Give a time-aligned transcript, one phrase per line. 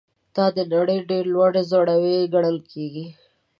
[0.35, 3.05] دا د نړۍ ډېر لوړ ځړوی ګڼل کیږي.